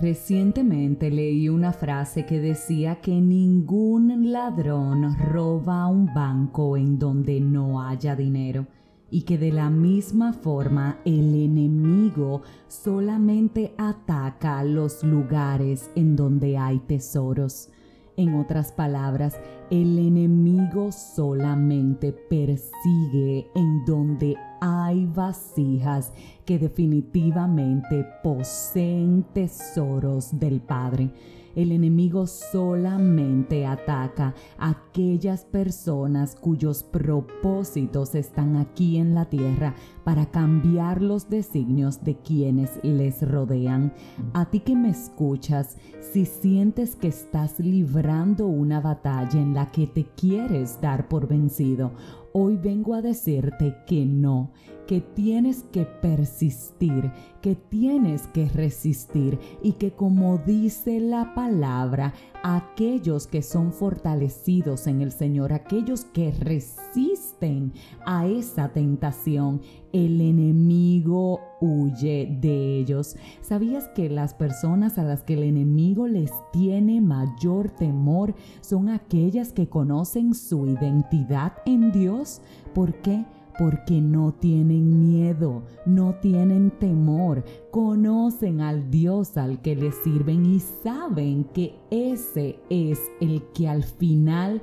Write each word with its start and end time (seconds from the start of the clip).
Recientemente 0.00 1.10
leí 1.10 1.50
una 1.50 1.74
frase 1.74 2.24
que 2.24 2.40
decía 2.40 3.02
que 3.02 3.20
ningún 3.20 4.32
ladrón 4.32 5.14
roba 5.18 5.86
un 5.88 6.06
banco 6.14 6.78
en 6.78 6.98
donde 6.98 7.38
no 7.38 7.82
haya 7.82 8.16
dinero 8.16 8.66
y 9.10 9.22
que 9.22 9.36
de 9.36 9.52
la 9.52 9.68
misma 9.68 10.32
forma 10.32 10.96
el 11.04 11.34
enemigo 11.34 12.40
solamente 12.66 13.74
ataca 13.76 14.64
los 14.64 15.04
lugares 15.04 15.90
en 15.94 16.16
donde 16.16 16.56
hay 16.56 16.78
tesoros. 16.78 17.68
En 18.16 18.36
otras 18.36 18.72
palabras, 18.72 19.38
el 19.70 19.98
enemigo 19.98 20.92
solamente 20.92 22.12
persigue 22.12 23.48
en 23.54 23.84
donde 23.84 24.36
hay 24.60 25.06
vasijas 25.06 26.12
definitivamente 26.58 28.06
poseen 28.22 29.24
tesoros 29.32 30.38
del 30.38 30.60
Padre. 30.60 31.10
El 31.56 31.72
enemigo 31.72 32.26
solamente 32.28 33.66
ataca 33.66 34.34
a 34.56 34.70
aquellas 34.70 35.44
personas 35.44 36.36
cuyos 36.36 36.84
propósitos 36.84 38.14
están 38.14 38.56
aquí 38.56 38.98
en 38.98 39.14
la 39.14 39.24
tierra 39.24 39.74
para 40.04 40.26
cambiar 40.26 41.02
los 41.02 41.28
designios 41.28 42.04
de 42.04 42.16
quienes 42.16 42.78
les 42.84 43.28
rodean. 43.28 43.92
A 44.32 44.48
ti 44.48 44.60
que 44.60 44.76
me 44.76 44.90
escuchas, 44.90 45.76
si 46.00 46.24
sientes 46.24 46.94
que 46.94 47.08
estás 47.08 47.58
librando 47.58 48.46
una 48.46 48.80
batalla 48.80 49.40
en 49.40 49.52
la 49.52 49.66
que 49.72 49.88
te 49.88 50.04
quieres 50.04 50.80
dar 50.80 51.08
por 51.08 51.26
vencido, 51.26 51.90
hoy 52.32 52.56
vengo 52.56 52.94
a 52.94 53.02
decirte 53.02 53.76
que 53.88 54.06
no, 54.06 54.52
que 54.86 55.00
tienes 55.00 55.64
que 55.72 55.84
persistir, 55.84 57.10
que 57.40 57.54
tienes 57.54 58.26
que 58.28 58.48
resistir 58.48 59.38
y 59.62 59.72
que 59.72 59.92
como 59.92 60.38
dice 60.38 61.00
la 61.00 61.34
palabra, 61.34 62.14
aquellos 62.42 63.26
que 63.26 63.42
son 63.42 63.72
fortalecidos 63.72 64.86
en 64.86 65.00
el 65.00 65.12
Señor, 65.12 65.52
aquellos 65.52 66.04
que 66.04 66.32
resisten 66.32 67.72
a 68.04 68.26
esa 68.26 68.70
tentación, 68.70 69.60
el 69.92 70.20
enemigo 70.20 71.40
huye 71.60 72.38
de 72.40 72.78
ellos. 72.78 73.16
¿Sabías 73.42 73.88
que 73.88 74.08
las 74.08 74.34
personas 74.34 74.98
a 74.98 75.04
las 75.04 75.22
que 75.22 75.34
el 75.34 75.42
enemigo 75.42 76.06
les 76.06 76.30
tiene 76.52 77.00
mayor 77.00 77.70
temor 77.70 78.34
son 78.60 78.88
aquellas 78.88 79.52
que 79.52 79.68
conocen 79.68 80.34
su 80.34 80.66
identidad 80.66 81.54
en 81.66 81.92
Dios? 81.92 82.40
¿Por 82.74 82.94
qué? 83.02 83.24
Porque 83.60 84.00
no 84.00 84.32
tienen 84.32 85.02
miedo, 85.02 85.64
no 85.84 86.14
tienen 86.14 86.70
temor, 86.70 87.44
conocen 87.70 88.62
al 88.62 88.90
Dios 88.90 89.36
al 89.36 89.60
que 89.60 89.76
les 89.76 89.96
sirven 89.96 90.46
y 90.46 90.60
saben 90.60 91.44
que 91.44 91.74
ese 91.90 92.58
es 92.70 92.98
el 93.20 93.42
que 93.52 93.68
al 93.68 93.84
final 93.84 94.62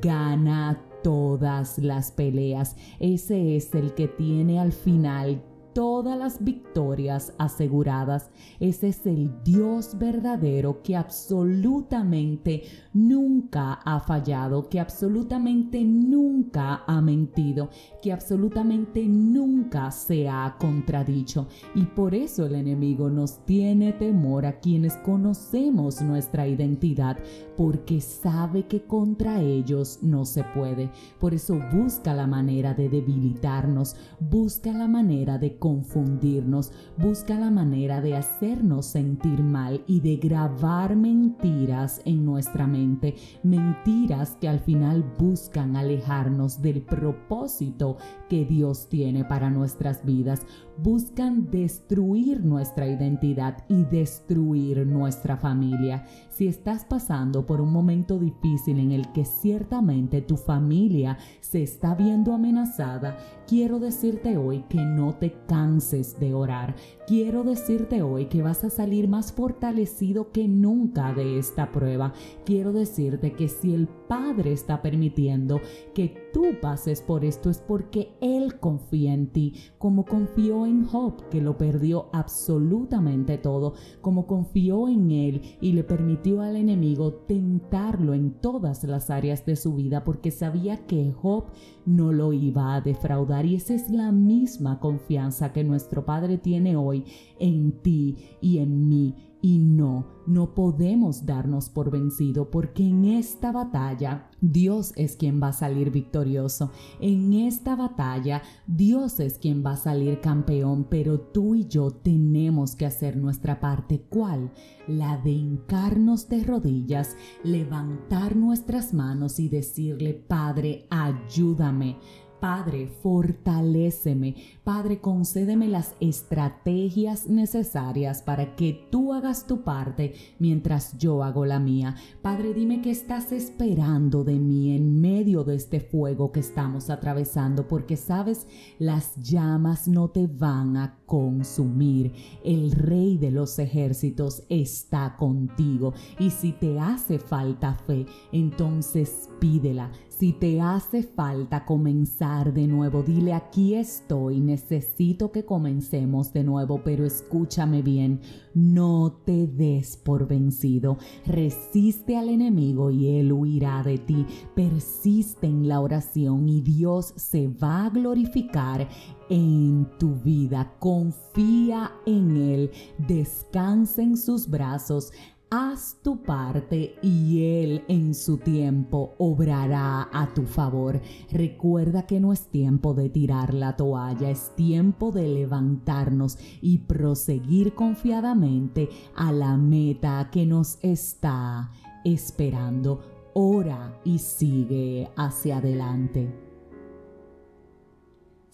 gana 0.00 0.82
todas 1.04 1.76
las 1.76 2.10
peleas. 2.10 2.74
Ese 3.00 3.54
es 3.56 3.74
el 3.74 3.92
que 3.92 4.08
tiene 4.08 4.58
al 4.58 4.72
final 4.72 5.42
todas 5.78 6.18
las 6.18 6.42
victorias 6.42 7.32
aseguradas. 7.38 8.32
Ese 8.58 8.88
es 8.88 9.06
el 9.06 9.30
Dios 9.44 9.96
verdadero 9.96 10.82
que 10.82 10.96
absolutamente 10.96 12.64
nunca 12.92 13.74
ha 13.84 14.00
fallado, 14.00 14.68
que 14.68 14.80
absolutamente 14.80 15.84
nunca 15.84 16.82
ha 16.84 17.00
mentido, 17.00 17.70
que 18.02 18.12
absolutamente 18.12 19.06
nunca 19.06 19.92
se 19.92 20.28
ha 20.28 20.56
contradicho. 20.58 21.46
Y 21.76 21.84
por 21.84 22.12
eso 22.12 22.46
el 22.46 22.56
enemigo 22.56 23.08
nos 23.08 23.44
tiene 23.44 23.92
temor 23.92 24.46
a 24.46 24.58
quienes 24.58 24.94
conocemos 24.96 26.02
nuestra 26.02 26.48
identidad, 26.48 27.18
porque 27.56 28.00
sabe 28.00 28.66
que 28.66 28.82
contra 28.82 29.40
ellos 29.40 30.00
no 30.02 30.24
se 30.24 30.42
puede. 30.42 30.90
Por 31.20 31.34
eso 31.34 31.60
busca 31.72 32.14
la 32.14 32.26
manera 32.26 32.74
de 32.74 32.88
debilitarnos, 32.88 33.94
busca 34.18 34.72
la 34.72 34.88
manera 34.88 35.38
de 35.38 35.56
confundirnos, 35.68 36.72
busca 36.96 37.38
la 37.38 37.50
manera 37.50 38.00
de 38.00 38.16
hacernos 38.16 38.86
sentir 38.86 39.42
mal 39.42 39.82
y 39.86 40.00
de 40.00 40.16
grabar 40.16 40.96
mentiras 40.96 42.00
en 42.06 42.24
nuestra 42.24 42.66
mente, 42.66 43.16
mentiras 43.42 44.38
que 44.40 44.48
al 44.48 44.60
final 44.60 45.04
buscan 45.18 45.76
alejarnos 45.76 46.62
del 46.62 46.80
propósito 46.80 47.98
que 48.30 48.46
Dios 48.46 48.88
tiene 48.88 49.26
para 49.26 49.50
nuestras 49.50 50.06
vidas, 50.06 50.46
buscan 50.82 51.50
destruir 51.50 52.44
nuestra 52.44 52.86
identidad 52.86 53.64
y 53.68 53.84
destruir 53.84 54.86
nuestra 54.86 55.36
familia. 55.36 56.04
Si 56.30 56.46
estás 56.46 56.84
pasando 56.84 57.46
por 57.46 57.60
un 57.60 57.72
momento 57.72 58.18
difícil 58.18 58.78
en 58.78 58.92
el 58.92 59.10
que 59.12 59.24
ciertamente 59.24 60.22
tu 60.22 60.36
familia 60.36 61.18
se 61.40 61.62
está 61.62 61.94
viendo 61.94 62.32
amenazada, 62.32 63.16
quiero 63.46 63.80
decirte 63.80 64.36
hoy 64.36 64.64
que 64.68 64.78
no 64.78 65.14
te 65.14 65.32
canses 65.48 66.18
de 66.20 66.34
orar. 66.34 66.76
Quiero 67.06 67.42
decirte 67.42 68.02
hoy 68.02 68.26
que 68.26 68.42
vas 68.42 68.62
a 68.64 68.70
salir 68.70 69.08
más 69.08 69.32
fortalecido 69.32 70.30
que 70.30 70.46
nunca 70.46 71.12
de 71.12 71.38
esta 71.38 71.72
prueba. 71.72 72.12
Quiero 72.44 72.72
decirte 72.72 73.32
que 73.32 73.48
si 73.48 73.74
el 73.74 73.88
Padre 73.88 74.52
está 74.52 74.80
permitiendo 74.80 75.60
que 75.94 76.30
tú 76.32 76.54
pases 76.62 77.02
por 77.02 77.24
esto 77.24 77.50
es 77.50 77.58
porque 77.58 78.12
Él 78.20 78.58
confía 78.58 79.12
en 79.12 79.26
ti, 79.28 79.54
como 79.78 80.04
confió 80.04 80.67
en 80.68 80.84
Job, 80.84 81.28
que 81.30 81.40
lo 81.40 81.58
perdió 81.58 82.06
absolutamente 82.12 83.38
todo, 83.38 83.74
como 84.00 84.26
confió 84.26 84.88
en 84.88 85.10
Él 85.10 85.42
y 85.60 85.72
le 85.72 85.84
permitió 85.84 86.40
al 86.40 86.56
enemigo 86.56 87.12
tentarlo 87.26 88.14
en 88.14 88.32
todas 88.32 88.84
las 88.84 89.10
áreas 89.10 89.44
de 89.44 89.56
su 89.56 89.74
vida, 89.74 90.04
porque 90.04 90.30
sabía 90.30 90.86
que 90.86 91.12
Job 91.12 91.44
no 91.86 92.12
lo 92.12 92.32
iba 92.32 92.74
a 92.74 92.80
defraudar. 92.80 93.46
Y 93.46 93.56
esa 93.56 93.74
es 93.74 93.90
la 93.90 94.12
misma 94.12 94.78
confianza 94.78 95.52
que 95.52 95.64
nuestro 95.64 96.04
Padre 96.04 96.38
tiene 96.38 96.76
hoy 96.76 97.04
en 97.38 97.72
ti 97.82 98.16
y 98.40 98.58
en 98.58 98.88
mí 98.88 99.14
y 99.40 99.58
no, 99.58 100.06
no 100.26 100.54
podemos 100.54 101.24
darnos 101.24 101.68
por 101.68 101.90
vencido 101.90 102.50
porque 102.50 102.86
en 102.86 103.04
esta 103.04 103.52
batalla 103.52 104.30
Dios 104.40 104.92
es 104.96 105.16
quien 105.16 105.40
va 105.40 105.48
a 105.48 105.52
salir 105.52 105.90
victorioso. 105.90 106.72
En 107.00 107.32
esta 107.32 107.76
batalla 107.76 108.42
Dios 108.66 109.20
es 109.20 109.38
quien 109.38 109.64
va 109.64 109.72
a 109.72 109.76
salir 109.76 110.20
campeón, 110.20 110.86
pero 110.90 111.20
tú 111.20 111.54
y 111.54 111.66
yo 111.66 111.90
tenemos 111.90 112.74
que 112.74 112.86
hacer 112.86 113.16
nuestra 113.16 113.60
parte. 113.60 114.02
¿Cuál? 114.08 114.50
La 114.88 115.18
de 115.18 115.30
hincarnos 115.30 116.28
de 116.28 116.42
rodillas, 116.42 117.16
levantar 117.44 118.34
nuestras 118.36 118.92
manos 118.92 119.38
y 119.38 119.48
decirle, 119.48 120.14
Padre, 120.14 120.86
ayúdame 120.90 121.96
Padre, 122.40 122.86
fortaléceme. 122.86 124.36
Padre, 124.62 125.00
concédeme 125.00 125.66
las 125.66 125.94
estrategias 125.98 127.26
necesarias 127.26 128.22
para 128.22 128.54
que 128.54 128.86
tú 128.90 129.12
hagas 129.12 129.46
tu 129.46 129.62
parte 129.62 130.14
mientras 130.38 130.96
yo 130.98 131.24
hago 131.24 131.44
la 131.44 131.58
mía. 131.58 131.96
Padre, 132.22 132.54
dime 132.54 132.80
qué 132.80 132.90
estás 132.90 133.32
esperando 133.32 134.22
de 134.22 134.38
mí 134.38 134.76
en 134.76 135.00
medio 135.00 135.42
de 135.42 135.56
este 135.56 135.80
fuego 135.80 136.30
que 136.30 136.40
estamos 136.40 136.90
atravesando, 136.90 137.66
porque 137.66 137.96
sabes, 137.96 138.46
las 138.78 139.16
llamas 139.16 139.88
no 139.88 140.08
te 140.10 140.28
van 140.28 140.76
a 140.76 140.98
consumir. 141.06 142.12
El 142.44 142.70
rey 142.70 143.18
de 143.18 143.32
los 143.32 143.58
ejércitos 143.58 144.44
está 144.48 145.16
contigo. 145.16 145.92
Y 146.18 146.30
si 146.30 146.52
te 146.52 146.78
hace 146.78 147.18
falta 147.18 147.74
fe, 147.74 148.06
entonces 148.32 149.28
pídela 149.40 149.90
si 150.18 150.32
te 150.32 150.60
hace 150.60 151.04
falta 151.04 151.64
comenzar 151.64 152.52
de 152.52 152.66
nuevo, 152.66 153.04
dile 153.04 153.34
aquí 153.34 153.74
estoy, 153.74 154.40
necesito 154.40 155.30
que 155.30 155.44
comencemos 155.44 156.32
de 156.32 156.42
nuevo, 156.42 156.82
pero 156.82 157.06
escúchame 157.06 157.82
bien, 157.82 158.20
no 158.52 159.12
te 159.24 159.46
des 159.46 159.96
por 159.96 160.26
vencido, 160.26 160.98
resiste 161.24 162.16
al 162.16 162.30
enemigo 162.30 162.90
y 162.90 163.20
él 163.20 163.32
huirá 163.32 163.84
de 163.84 163.98
ti, 163.98 164.26
persiste 164.56 165.46
en 165.46 165.68
la 165.68 165.80
oración 165.80 166.48
y 166.48 166.62
Dios 166.62 167.14
se 167.16 167.46
va 167.46 167.86
a 167.86 167.90
glorificar 167.90 168.88
en 169.30 169.86
tu 169.98 170.16
vida, 170.16 170.74
confía 170.78 171.92
en 172.06 172.36
Él, 172.36 172.70
descansa 173.06 174.02
en 174.02 174.16
sus 174.16 174.48
brazos, 174.48 175.12
Haz 175.50 175.96
tu 176.02 176.22
parte 176.22 176.96
y 177.00 177.42
Él 177.42 177.82
en 177.88 178.14
su 178.14 178.36
tiempo 178.36 179.14
obrará 179.16 180.10
a 180.12 180.34
tu 180.34 180.44
favor. 180.44 181.00
Recuerda 181.30 182.02
que 182.02 182.20
no 182.20 182.34
es 182.34 182.48
tiempo 182.48 182.92
de 182.92 183.08
tirar 183.08 183.54
la 183.54 183.74
toalla, 183.74 184.28
es 184.28 184.54
tiempo 184.56 185.10
de 185.10 185.26
levantarnos 185.26 186.36
y 186.60 186.78
proseguir 186.80 187.74
confiadamente 187.74 188.90
a 189.16 189.32
la 189.32 189.56
meta 189.56 190.28
que 190.30 190.44
nos 190.44 190.78
está 190.82 191.70
esperando. 192.04 193.00
Ora 193.32 193.98
y 194.04 194.18
sigue 194.18 195.08
hacia 195.16 195.58
adelante. 195.58 196.47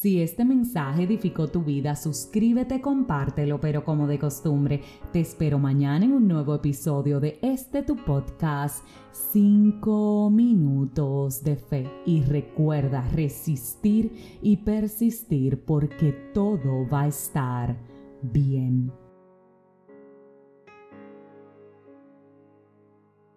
Si 0.00 0.22
este 0.22 0.44
mensaje 0.44 1.02
edificó 1.02 1.48
tu 1.48 1.64
vida, 1.64 1.96
suscríbete, 1.96 2.80
compártelo, 2.80 3.60
pero 3.60 3.84
como 3.84 4.06
de 4.06 4.16
costumbre, 4.16 4.80
te 5.12 5.18
espero 5.18 5.58
mañana 5.58 6.04
en 6.04 6.12
un 6.12 6.28
nuevo 6.28 6.54
episodio 6.54 7.18
de 7.18 7.40
este 7.42 7.82
tu 7.82 7.96
podcast, 7.96 8.84
5 9.32 10.30
minutos 10.30 11.42
de 11.42 11.56
fe. 11.56 11.90
Y 12.06 12.22
recuerda 12.22 13.02
resistir 13.12 14.38
y 14.40 14.58
persistir 14.58 15.64
porque 15.64 16.12
todo 16.32 16.88
va 16.88 17.02
a 17.02 17.08
estar 17.08 17.76
bien. 18.22 18.92